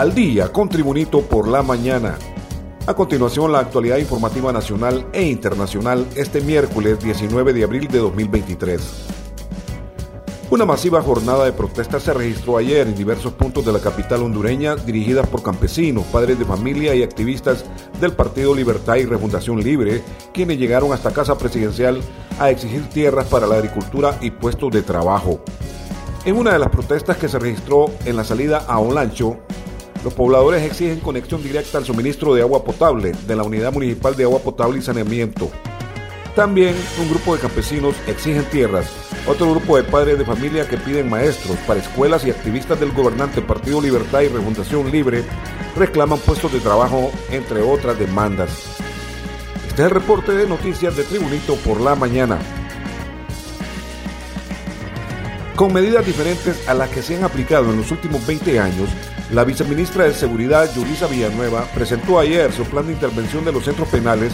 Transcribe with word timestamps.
al 0.00 0.14
día 0.14 0.50
con 0.50 0.70
Tribunito 0.70 1.20
por 1.20 1.46
la 1.46 1.62
mañana. 1.62 2.16
A 2.86 2.94
continuación, 2.94 3.52
la 3.52 3.58
actualidad 3.58 3.98
informativa 3.98 4.50
nacional 4.50 5.06
e 5.12 5.24
internacional 5.24 6.06
este 6.16 6.40
miércoles 6.40 7.00
19 7.00 7.52
de 7.52 7.64
abril 7.64 7.86
de 7.86 7.98
2023. 7.98 8.80
Una 10.48 10.64
masiva 10.64 11.02
jornada 11.02 11.44
de 11.44 11.52
protestas 11.52 12.04
se 12.04 12.14
registró 12.14 12.56
ayer 12.56 12.86
en 12.86 12.94
diversos 12.94 13.34
puntos 13.34 13.66
de 13.66 13.74
la 13.74 13.78
capital 13.78 14.22
hondureña, 14.22 14.74
dirigidas 14.74 15.28
por 15.28 15.42
campesinos, 15.42 16.06
padres 16.06 16.38
de 16.38 16.46
familia 16.46 16.94
y 16.94 17.02
activistas 17.02 17.66
del 18.00 18.14
Partido 18.14 18.54
Libertad 18.54 18.96
y 18.96 19.04
Refundación 19.04 19.62
Libre, 19.62 20.02
quienes 20.32 20.56
llegaron 20.56 20.94
hasta 20.94 21.12
Casa 21.12 21.36
Presidencial 21.36 22.00
a 22.38 22.48
exigir 22.48 22.88
tierras 22.88 23.26
para 23.26 23.46
la 23.46 23.56
agricultura 23.56 24.16
y 24.22 24.30
puestos 24.30 24.72
de 24.72 24.80
trabajo. 24.80 25.40
En 26.24 26.36
una 26.36 26.54
de 26.54 26.58
las 26.58 26.70
protestas 26.70 27.18
que 27.18 27.28
se 27.28 27.38
registró 27.38 27.90
en 28.06 28.16
la 28.16 28.24
salida 28.24 28.64
a 28.66 28.78
Olancho, 28.78 29.38
los 30.04 30.14
pobladores 30.14 30.62
exigen 30.62 31.00
conexión 31.00 31.42
directa 31.42 31.78
al 31.78 31.84
suministro 31.84 32.34
de 32.34 32.42
agua 32.42 32.64
potable 32.64 33.12
de 33.12 33.36
la 33.36 33.42
Unidad 33.42 33.72
Municipal 33.72 34.16
de 34.16 34.24
Agua 34.24 34.40
Potable 34.40 34.78
y 34.78 34.82
Saneamiento. 34.82 35.50
También 36.34 36.74
un 37.00 37.10
grupo 37.10 37.34
de 37.34 37.42
campesinos 37.42 37.94
exigen 38.06 38.44
tierras, 38.44 38.90
otro 39.26 39.50
grupo 39.50 39.76
de 39.76 39.82
padres 39.82 40.18
de 40.18 40.24
familia 40.24 40.66
que 40.66 40.78
piden 40.78 41.10
maestros 41.10 41.58
para 41.66 41.80
escuelas 41.80 42.24
y 42.24 42.30
activistas 42.30 42.78
del 42.78 42.92
gobernante 42.92 43.42
Partido 43.42 43.80
Libertad 43.80 44.20
y 44.22 44.28
Refundación 44.28 44.90
Libre 44.90 45.24
reclaman 45.76 46.18
puestos 46.20 46.52
de 46.52 46.60
trabajo, 46.60 47.10
entre 47.30 47.60
otras 47.62 47.98
demandas. 47.98 48.76
Este 49.68 49.82
es 49.82 49.88
el 49.88 49.90
reporte 49.90 50.32
de 50.32 50.48
noticias 50.48 50.96
de 50.96 51.04
Tribunito 51.04 51.56
por 51.56 51.80
la 51.80 51.94
mañana. 51.94 52.38
Con 55.60 55.74
medidas 55.74 56.06
diferentes 56.06 56.66
a 56.70 56.72
las 56.72 56.88
que 56.88 57.02
se 57.02 57.16
han 57.16 57.22
aplicado 57.22 57.70
en 57.70 57.76
los 57.76 57.90
últimos 57.90 58.26
20 58.26 58.58
años, 58.58 58.88
la 59.30 59.44
viceministra 59.44 60.04
de 60.04 60.14
Seguridad, 60.14 60.74
Yulisa 60.74 61.06
Villanueva, 61.06 61.66
presentó 61.74 62.18
ayer 62.18 62.50
su 62.50 62.64
plan 62.64 62.86
de 62.86 62.94
intervención 62.94 63.44
de 63.44 63.52
los 63.52 63.66
centros 63.66 63.86
penales, 63.88 64.32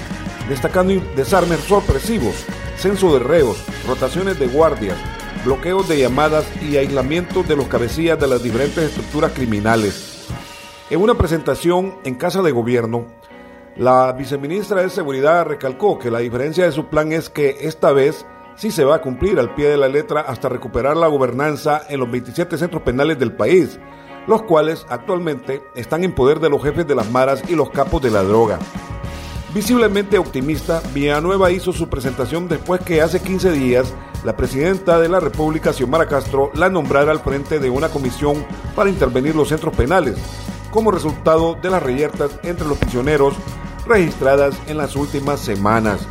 destacando 0.49 0.95
desarmes 1.17 1.59
sorpresivos, 1.65 2.45
censo 2.77 3.13
de 3.13 3.25
reos, 3.25 3.65
rotaciones 3.89 4.39
de 4.39 4.47
guardias, 4.47 4.97
bloqueos 5.45 5.89
de 5.89 5.99
llamadas 5.99 6.45
y 6.63 6.77
aislamiento 6.77 7.43
de 7.43 7.57
los 7.57 7.67
cabecillas 7.67 8.21
de 8.21 8.29
las 8.29 8.45
diferentes 8.45 8.85
estructuras 8.85 9.33
criminales. 9.33 10.29
En 10.91 11.03
una 11.03 11.19
presentación 11.19 11.97
en 12.05 12.15
Casa 12.15 12.41
de 12.41 12.53
Gobierno, 12.53 13.05
la 13.75 14.13
viceministra 14.13 14.81
de 14.81 14.91
Seguridad 14.91 15.45
recalcó 15.45 15.99
que 15.99 16.13
la 16.13 16.21
diferencia 16.21 16.67
de 16.67 16.71
su 16.71 16.87
plan 16.87 17.11
es 17.11 17.31
que 17.31 17.57
esta 17.63 17.91
vez 17.91 18.25
sí 18.57 18.71
se 18.71 18.85
va 18.85 18.97
a 18.97 19.01
cumplir 19.01 19.39
al 19.39 19.55
pie 19.55 19.69
de 19.69 19.77
la 19.77 19.89
letra 19.89 20.23
hasta 20.23 20.49
recuperar 20.49 20.97
la 20.97 21.07
gobernanza 21.07 21.83
en 21.89 22.01
los 22.01 22.11
27 22.11 22.59
centros 22.59 22.83
penales 22.83 23.19
del 23.19 23.33
país 23.33 23.79
los 24.27 24.43
cuales 24.43 24.87
actualmente 24.89 25.63
están 25.75 26.05
en 26.05 26.13
poder 26.13 26.41
de 26.41 26.51
los 26.51 26.63
jefes 26.63 26.87
de 26.87 26.95
las 26.95 27.11
maras 27.11 27.43
y 27.49 27.55
los 27.55 27.71
capos 27.71 28.03
de 28.03 28.11
la 28.11 28.23
droga. 28.23 28.59
Visiblemente 29.55 30.19
optimista, 30.19 30.83
Villanueva 30.93 31.51
hizo 31.51 31.73
su 31.73 31.89
presentación 31.89 32.47
después 32.49 32.81
que 32.83 33.01
hace 33.01 33.21
15 33.21 33.53
días 33.53 33.95
la 34.25 34.37
presidenta 34.37 34.99
de 34.99 35.09
la 35.09 35.21
República, 35.21 35.73
Xiomara 35.73 36.07
Castro, 36.09 36.51
la 36.55 36.69
nombrara 36.69 37.13
al 37.13 37.21
frente 37.21 37.59
de 37.59 37.71
una 37.71 37.89
comisión 37.89 38.45
para 38.75 38.91
intervenir 38.91 39.35
los 39.35 39.49
centros 39.49 39.75
penales, 39.75 40.19
como 40.71 40.91
resultado 40.91 41.55
de 41.55 41.71
las 41.71 41.83
reyertas 41.83 42.39
entre 42.43 42.67
los 42.67 42.77
prisioneros 42.77 43.35
registradas 43.87 44.55
en 44.67 44.77
las 44.79 44.97
últimas 44.97 45.41
semanas. 45.41 46.07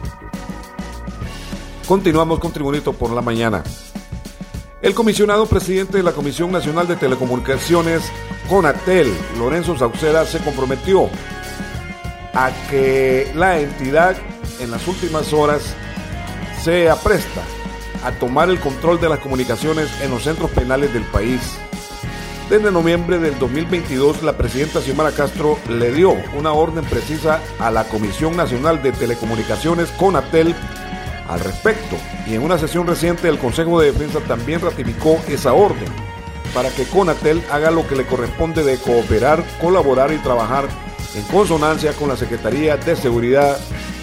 Continuamos 1.87 2.39
con 2.39 2.51
Tribunito 2.51 2.93
por 2.93 3.11
la 3.11 3.21
mañana. 3.21 3.63
El 4.81 4.95
comisionado 4.95 5.45
presidente 5.45 5.97
de 5.97 6.03
la 6.03 6.13
Comisión 6.13 6.51
Nacional 6.51 6.87
de 6.87 6.95
Telecomunicaciones, 6.95 8.01
CONATEL, 8.49 9.13
Lorenzo 9.37 9.77
Sauceda, 9.77 10.25
se 10.25 10.39
comprometió 10.39 11.09
a 12.33 12.49
que 12.71 13.31
la 13.35 13.59
entidad 13.59 14.15
en 14.59 14.71
las 14.71 14.87
últimas 14.87 15.31
horas 15.31 15.61
se 16.63 16.89
apresta 16.89 17.41
a 18.03 18.11
tomar 18.13 18.49
el 18.49 18.59
control 18.59 18.99
de 18.99 19.09
las 19.09 19.19
comunicaciones 19.19 19.87
en 20.01 20.09
los 20.09 20.23
centros 20.23 20.49
penales 20.49 20.91
del 20.91 21.03
país. 21.03 21.39
Desde 22.49 22.71
noviembre 22.71 23.19
del 23.19 23.37
2022, 23.37 24.23
la 24.23 24.37
presidenta 24.37 24.81
Xiomara 24.81 25.11
Castro 25.11 25.57
le 25.69 25.91
dio 25.91 26.15
una 26.35 26.51
orden 26.53 26.83
precisa 26.85 27.41
a 27.59 27.69
la 27.69 27.83
Comisión 27.85 28.35
Nacional 28.35 28.81
de 28.81 28.91
Telecomunicaciones, 28.91 29.89
CONATEL, 29.91 30.55
al 31.27 31.39
respecto 31.39 31.95
y 32.27 32.35
en 32.35 32.43
una 32.43 32.57
sesión 32.57 32.87
reciente 32.87 33.27
el 33.27 33.39
Consejo 33.39 33.79
de 33.79 33.91
Defensa 33.91 34.19
también 34.21 34.61
ratificó 34.61 35.19
esa 35.27 35.53
orden 35.53 35.89
para 36.53 36.69
que 36.69 36.85
Conatel 36.85 37.43
haga 37.51 37.71
lo 37.71 37.87
que 37.87 37.95
le 37.95 38.05
corresponde 38.05 38.63
de 38.63 38.77
cooperar, 38.77 39.43
colaborar 39.59 40.13
y 40.13 40.17
trabajar 40.17 40.65
en 41.15 41.23
consonancia 41.23 41.93
con 41.93 42.09
la 42.09 42.15
Secretaría 42.15 42.77
de 42.77 42.95
Seguridad 42.95 43.57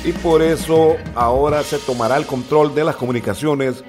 y 0.04 0.12
por 0.12 0.42
eso 0.42 0.96
ahora 1.14 1.62
se 1.62 1.78
tomará 1.78 2.16
el 2.16 2.26
control 2.26 2.74
de 2.74 2.84
las 2.84 2.96
comunicaciones 2.96 3.84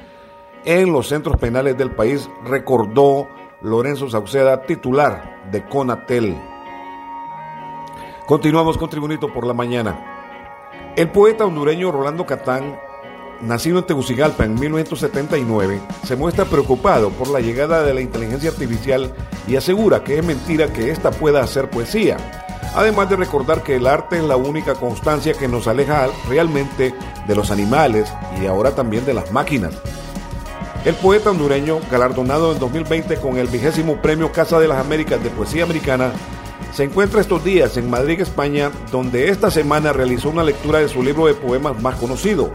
en 0.66 0.94
los 0.94 1.10
centros 1.10 1.38
penales 1.38 1.78
del 1.78 1.92
país, 1.92 2.30
recordó 2.46 3.28
Lorenzo 3.62 4.10
Sauceda, 4.10 4.62
titular 4.64 5.42
de 5.52 5.66
Conatel. 5.68 6.38
Continuamos 8.28 8.78
con 8.78 8.90
Tribunito 8.90 9.34
por 9.34 9.46
la 9.46 9.54
mañana. 9.54 10.94
El 10.96 11.10
poeta 11.10 11.46
hondureño 11.46 11.92
Rolando 11.92 12.26
Catán 12.26 12.80
nacido 13.44 13.80
en 13.80 13.86
Tegucigalpa 13.86 14.46
en 14.46 14.60
1979, 14.60 15.82
se 16.06 16.16
muestra 16.16 16.46
preocupado 16.46 17.10
por 17.10 17.28
la 17.30 17.40
llegada 17.40 17.84
de 17.84 17.94
la 17.94 18.02
inteligencia 18.02 18.50
artificial 18.50 19.14
y 19.48 19.56
asegura 19.56 20.04
que 20.04 20.18
es 20.18 20.26
mentira 20.26 20.72
que 20.72 20.92
ésta 20.92 21.12
pueda 21.12 21.42
hacer 21.42 21.70
poesía. 21.70 22.18
Además 22.76 23.10
de 23.10 23.18
recordar 23.18 23.62
que 23.62 23.76
el 23.76 23.86
arte 23.86 24.18
es 24.18 24.24
la 24.24 24.36
única 24.36 24.76
constancia 24.76 25.34
que 25.34 25.48
nos 25.48 25.68
aleja 25.68 26.08
realmente 26.28 26.96
de 27.28 27.36
los 27.36 27.52
animales 27.52 28.12
y 28.42 28.48
ahora 28.48 28.74
también 28.74 29.06
de 29.06 29.14
las 29.14 29.32
máquinas. 29.32 29.74
El 30.86 30.96
poeta 30.96 31.30
hondureño, 31.30 31.80
galardonado 31.92 32.52
en 32.52 32.60
2020 32.60 33.18
con 33.18 33.38
el 33.38 33.48
vigésimo 33.48 34.02
premio 34.02 34.32
Casa 34.32 34.60
de 34.60 34.68
las 34.68 34.80
Américas 34.80 35.24
de 35.24 35.30
Poesía 35.30 35.64
Americana, 35.64 36.12
se 36.74 36.84
encuentra 36.84 37.22
estos 37.22 37.44
días 37.44 37.78
en 37.78 37.90
Madrid, 37.90 38.20
España, 38.20 38.72
donde 38.92 39.30
esta 39.30 39.52
semana 39.52 39.94
realizó 39.94 40.30
una 40.30 40.44
lectura 40.44 40.80
de 40.80 40.90
su 40.90 41.04
libro 41.04 41.28
de 41.28 41.36
poemas 41.36 41.80
más 41.82 41.96
conocido, 41.96 42.50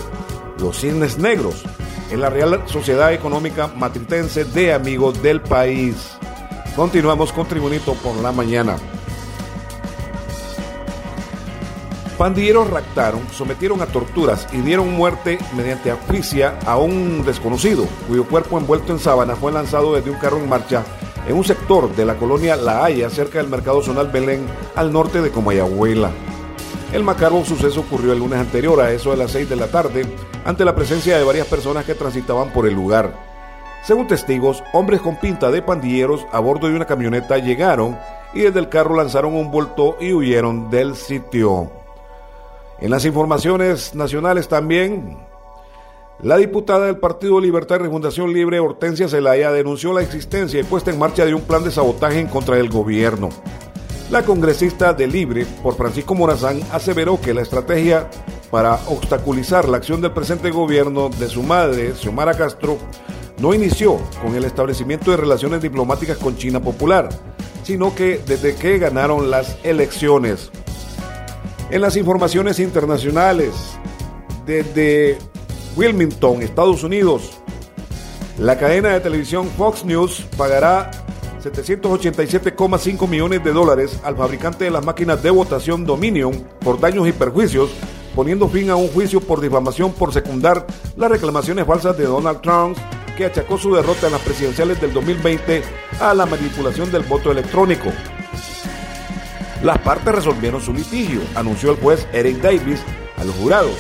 los 0.61 0.81
Cisnes 0.81 1.19
Negros, 1.19 1.65
en 2.11 2.21
la 2.21 2.31
Real 2.31 2.63
Sociedad 2.67 3.13
Económica 3.13 3.69
Matritense 3.77 4.45
de 4.45 4.73
Amigos 4.73 5.23
del 5.23 5.41
País. 5.41 5.95
Continuamos 6.77 7.33
con 7.33 7.47
Tribunito 7.47 7.95
por 7.95 8.17
la 8.17 8.33
mañana. 8.33 8.77
Pandilleros 12.17 12.69
raptaron, 12.69 13.21
sometieron 13.33 13.81
a 13.81 13.87
torturas 13.87 14.49
y 14.53 14.59
dieron 14.59 14.93
muerte 14.93 15.39
mediante 15.57 15.93
asfixia 15.93 16.59
a 16.67 16.77
un 16.77 17.25
desconocido, 17.25 17.87
cuyo 18.09 18.25
cuerpo 18.25 18.59
envuelto 18.59 18.93
en 18.93 18.99
sábana 18.99 19.37
fue 19.37 19.53
lanzado 19.53 19.95
desde 19.95 20.11
un 20.11 20.19
carro 20.19 20.39
en 20.39 20.49
marcha 20.49 20.85
en 21.29 21.37
un 21.37 21.45
sector 21.45 21.95
de 21.95 22.07
la 22.07 22.17
colonia 22.17 22.57
La 22.57 22.85
Haya, 22.85 23.11
cerca 23.11 23.39
del 23.39 23.49
mercado 23.49 23.83
zonal 23.83 24.09
Belén, 24.09 24.47
al 24.75 24.93
norte 24.93 25.21
de 25.21 25.31
Comayagüela. 25.31 26.11
El 26.93 27.05
macabro 27.05 27.45
suceso 27.45 27.81
ocurrió 27.81 28.13
el 28.13 28.19
lunes 28.19 28.39
anterior 28.39 28.81
a 28.81 28.91
eso 28.93 29.11
de 29.11 29.19
las 29.19 29.33
6 29.33 29.51
de 29.51 29.57
la 29.57 29.69
tarde, 29.69 30.07
ante 30.45 30.65
la 30.65 30.75
presencia 30.75 31.19
de 31.19 31.25
varias 31.25 31.47
personas 31.47 31.85
que 31.85 31.95
transitaban 31.95 32.51
por 32.51 32.67
el 32.67 32.75
lugar. 32.75 33.13
Según 33.85 34.07
testigos, 34.07 34.65
hombres 34.73 35.03
con 35.03 35.17
pinta 35.17 35.51
de 35.51 35.61
pandilleros 35.61 36.27
a 36.33 36.41
bordo 36.41 36.67
de 36.67 36.77
una 36.77 36.87
camioneta 36.87 37.39
llegaron 37.39 37.99
y 38.33 38.41
desde 38.41 38.61
el 38.61 38.71
carro 38.71 38.97
lanzaron 38.97 39.35
un 39.35 39.51
volto 39.51 39.97
y 40.01 40.15
huyeron 40.15 40.71
del 40.71 40.97
sitio. 40.97 41.71
En 42.81 42.91
las 42.91 43.05
informaciones 43.05 43.95
nacionales 43.95 44.49
también, 44.49 45.19
la 46.23 46.39
diputada 46.39 46.87
del 46.87 46.97
Partido 46.97 47.39
Libertad 47.39 47.77
y 47.77 47.83
Refundación 47.85 48.33
Libre, 48.33 48.61
Hortensia 48.61 49.09
Zelaya, 49.09 49.53
denunció 49.53 49.93
la 49.93 50.03
existencia 50.03 50.59
y 50.59 50.65
puesta 50.65 50.91
en 50.91 50.99
marcha 50.99 51.27
de 51.27 51.35
un 51.35 51.43
plan 51.43 51.63
de 51.65 51.71
sabotaje 51.71 52.19
en 52.19 52.29
contra 52.29 52.57
del 52.57 52.71
gobierno. 52.71 53.29
La 54.11 54.25
congresista 54.25 54.95
de 54.95 55.07
Libre, 55.07 55.45
por 55.63 55.77
Francisco 55.77 56.15
Morazán, 56.15 56.63
aseveró 56.73 57.21
que 57.21 57.35
la 57.35 57.43
estrategia 57.43 58.09
para 58.51 58.77
obstaculizar 58.87 59.69
la 59.69 59.77
acción 59.77 60.01
del 60.01 60.13
presente 60.13 60.51
gobierno 60.51 61.11
de 61.11 61.29
su 61.29 61.43
madre, 61.43 61.95
Xiomara 61.95 62.33
Castro, 62.33 62.79
no 63.39 63.53
inició 63.53 63.99
con 64.23 64.35
el 64.35 64.45
establecimiento 64.45 65.11
de 65.11 65.19
relaciones 65.19 65.61
diplomáticas 65.61 66.17
con 66.17 66.39
China 66.39 66.59
Popular, 66.61 67.11
sino 67.63 67.95
que 67.95 68.19
desde 68.27 68.55
que 68.55 68.79
ganaron 68.79 69.31
las 69.31 69.59
elecciones. 69.63 70.51
En 71.71 71.83
las 71.83 71.95
informaciones 71.99 72.61
internacionales, 72.61 73.53
desde 74.47 75.19
Wilmington, 75.77 76.41
Estados 76.41 76.83
Unidos, 76.83 77.43
la 78.39 78.57
cadena 78.57 78.89
de 78.89 79.01
televisión 79.01 79.51
Fox 79.59 79.85
News 79.85 80.25
pagará 80.39 80.91
787,5 81.53 83.09
millones 83.09 83.45
de 83.45 83.53
dólares 83.53 83.99
al 84.05 84.17
fabricante 84.17 84.65
de 84.65 84.71
las 84.71 84.85
máquinas 84.85 85.23
de 85.23 85.31
votación 85.31 85.85
Dominion 85.85 86.33
por 86.61 86.81
daños 86.81 87.09
y 87.09 87.13
perjuicios, 87.13 87.71
poniendo 88.15 88.49
fin 88.49 88.71
a 88.71 88.77
un 88.77 88.89
juicio 88.89 89.21
por 89.21 89.41
difamación 89.41 89.93
por 89.93 90.13
secundar 90.13 90.67
las 90.97 91.11
reclamaciones 91.11 91.67
falsas 91.67 91.97
de 91.97 92.05
Donald 92.05 92.41
Trump, 92.41 92.77
que 93.17 93.27
achacó 93.27 93.59
su 93.59 93.75
derrota 93.75 94.07
en 94.07 94.13
las 94.13 94.23
presidenciales 94.23 94.81
del 94.81 94.93
2020 94.93 95.63
a 96.01 96.15
la 96.15 96.27
manipulación 96.27 96.91
del 96.93 97.03
voto 97.03 97.33
electrónico. 97.33 97.91
Las 99.63 99.79
partes 99.79 100.15
resolvieron 100.15 100.61
su 100.61 100.73
litigio, 100.73 101.21
anunció 101.35 101.73
el 101.73 101.79
juez 101.79 102.07
Eric 102.13 102.41
Davis 102.41 102.81
a 103.17 103.25
los 103.25 103.35
jurados, 103.35 103.77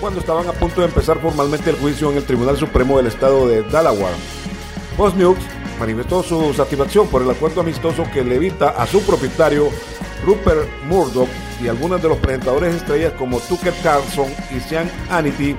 cuando 0.00 0.20
estaban 0.20 0.48
a 0.48 0.52
punto 0.52 0.82
de 0.82 0.86
empezar 0.86 1.18
formalmente 1.20 1.70
el 1.70 1.76
juicio 1.76 2.10
en 2.10 2.18
el 2.18 2.24
Tribunal 2.24 2.56
Supremo 2.56 2.96
del 2.96 3.08
Estado 3.08 3.48
de 3.48 3.62
Delaware. 3.62 4.14
Post 4.96 5.16
manifestó 5.78 6.22
su 6.22 6.54
satisfacción 6.54 7.08
por 7.08 7.22
el 7.22 7.30
acuerdo 7.30 7.60
amistoso 7.60 8.04
que 8.12 8.24
le 8.24 8.36
evita 8.36 8.70
a 8.70 8.86
su 8.86 9.02
propietario 9.02 9.70
Rupert 10.24 10.68
Murdoch 10.88 11.28
y 11.62 11.68
algunos 11.68 12.02
de 12.02 12.08
los 12.08 12.18
presentadores 12.18 12.74
estrellas 12.74 13.12
como 13.18 13.40
Tucker 13.40 13.74
Carlson 13.82 14.28
y 14.54 14.60
Sean 14.60 14.90
Hannity 15.10 15.56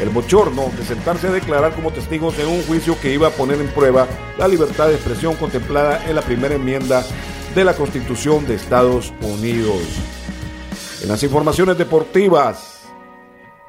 el 0.00 0.08
bochorno 0.08 0.70
de 0.76 0.84
sentarse 0.84 1.28
a 1.28 1.32
declarar 1.32 1.72
como 1.74 1.92
testigos 1.92 2.38
en 2.38 2.48
un 2.48 2.62
juicio 2.64 2.98
que 3.00 3.12
iba 3.12 3.28
a 3.28 3.30
poner 3.30 3.60
en 3.60 3.68
prueba 3.68 4.06
la 4.38 4.48
libertad 4.48 4.88
de 4.88 4.94
expresión 4.94 5.36
contemplada 5.36 6.04
en 6.08 6.16
la 6.16 6.22
primera 6.22 6.54
enmienda 6.54 7.04
de 7.54 7.64
la 7.64 7.74
Constitución 7.74 8.46
de 8.46 8.54
Estados 8.54 9.12
Unidos. 9.22 9.82
En 11.02 11.08
las 11.08 11.22
informaciones 11.22 11.78
deportivas, 11.78 12.73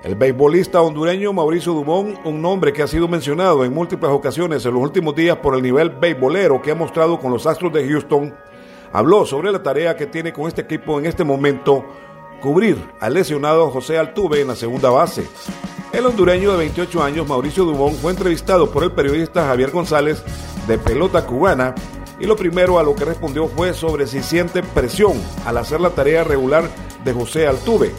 el 0.06 0.14
beisbolista 0.14 0.84
hondureño 0.84 1.34
Mauricio 1.34 1.74
Dumont, 1.74 2.20
un 2.26 2.40
nombre 2.40 2.72
que 2.72 2.84
ha 2.84 2.88
sido 2.88 3.08
mencionado 3.08 3.66
en 3.66 3.74
múltiples 3.74 4.12
ocasiones 4.12 4.64
en 4.64 4.76
los 4.76 4.84
últimos 4.84 5.16
días 5.16 5.38
por 5.38 5.56
el 5.56 5.64
nivel 5.64 5.90
beisbolero 5.90 6.62
que 6.62 6.70
ha 6.70 6.76
mostrado 6.76 7.20
con 7.20 7.32
los 7.32 7.48
Astros 7.48 7.74
de 7.74 7.90
Houston, 7.90 8.32
habló 8.94 9.26
sobre 9.26 9.52
la 9.52 9.64
tarea 9.64 9.98
que 9.98 10.06
tiene 10.06 10.32
con 10.32 10.48
este 10.48 10.62
equipo 10.62 11.00
en 11.00 11.08
este 11.08 11.24
momento 11.24 11.84
cubrir 12.40 12.78
al 13.00 13.16
lesionado 13.16 13.72
José 13.72 13.98
Altuve 13.98 14.42
en 14.42 14.50
la 14.50 14.56
segunda 14.56 14.92
base. 14.92 15.28
El 15.92 16.06
hondureño 16.06 16.52
de 16.52 16.58
28 16.58 17.02
años, 17.02 17.28
Mauricio 17.28 17.66
Dumont, 17.66 17.96
fue 18.00 18.12
entrevistado 18.12 18.70
por 18.70 18.84
el 18.84 18.92
periodista 18.92 19.48
Javier 19.48 19.72
González 19.72 20.24
de 20.68 20.78
Pelota 20.78 21.26
Cubana 21.26 21.74
y 22.20 22.28
lo 22.28 22.36
primero 22.36 22.78
a 22.78 22.84
lo 22.84 22.96
que 22.96 23.06
respondió 23.06 23.48
fue 23.48 23.74
sobre 23.74 24.06
si 24.06 24.22
siente 24.22 24.62
presión 24.62 25.14
al 25.48 25.58
hacer 25.58 25.82
la 25.82 25.90
tarea 25.90 26.24
regular 26.24 26.70
de 27.04 27.12
José 27.12 27.48
Altuve. 27.48 27.92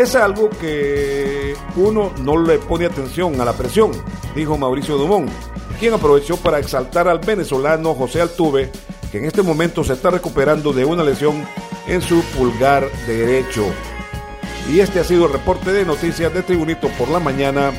Es 0.00 0.14
algo 0.14 0.48
que 0.48 1.54
uno 1.76 2.10
no 2.22 2.42
le 2.42 2.58
pone 2.58 2.86
atención 2.86 3.38
a 3.38 3.44
la 3.44 3.52
presión, 3.52 3.90
dijo 4.34 4.56
Mauricio 4.56 4.96
Dumont, 4.96 5.30
quien 5.78 5.92
aprovechó 5.92 6.38
para 6.38 6.58
exaltar 6.58 7.06
al 7.06 7.18
venezolano 7.18 7.92
José 7.92 8.22
Altuve, 8.22 8.72
que 9.12 9.18
en 9.18 9.26
este 9.26 9.42
momento 9.42 9.84
se 9.84 9.92
está 9.92 10.08
recuperando 10.08 10.72
de 10.72 10.86
una 10.86 11.04
lesión 11.04 11.46
en 11.86 12.00
su 12.00 12.22
pulgar 12.34 12.90
derecho. 13.06 13.66
Y 14.72 14.80
este 14.80 15.00
ha 15.00 15.04
sido 15.04 15.26
el 15.26 15.34
reporte 15.34 15.70
de 15.70 15.84
noticias 15.84 16.32
de 16.32 16.44
Tribunito 16.44 16.88
por 16.98 17.10
la 17.10 17.20
mañana 17.20 17.70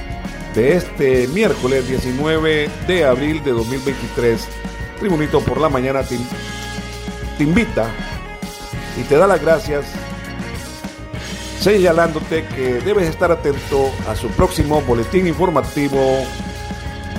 de 0.54 0.76
este 0.76 1.28
miércoles 1.30 1.88
19 1.88 2.70
de 2.86 3.04
abril 3.04 3.44
de 3.44 3.50
2023. 3.50 4.48
Tribunito 5.00 5.40
por 5.40 5.60
la 5.60 5.70
mañana 5.70 6.04
te, 6.04 6.20
invita 7.44 7.90
y 8.96 9.06
te 9.06 9.18
da 9.18 9.26
las 9.26 9.42
gracias 9.42 9.88
señalándote 11.62 12.44
que 12.48 12.82
debes 12.82 13.08
estar 13.08 13.32
atento 13.32 13.92
a 14.08 14.16
su 14.16 14.30
próximo 14.30 14.82
boletín 14.82 15.28
informativo 15.28 16.00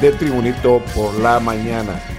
de 0.01 0.11
Tribunito 0.13 0.83
por 0.97 1.15
la 1.21 1.39
mañana. 1.39 2.12